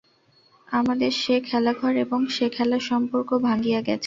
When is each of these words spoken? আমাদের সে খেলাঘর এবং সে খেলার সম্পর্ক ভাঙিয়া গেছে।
আমাদের 0.67 1.11
সে 1.21 1.35
খেলাঘর 1.41 1.93
এবং 2.05 2.19
সে 2.29 2.45
খেলার 2.49 2.83
সম্পর্ক 2.89 3.29
ভাঙিয়া 3.47 3.79
গেছে। 3.81 3.99